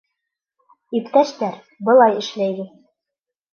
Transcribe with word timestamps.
Иптәштәр, 1.01 1.61
былай 1.91 2.19
эшләйбеҙ. 2.25 2.75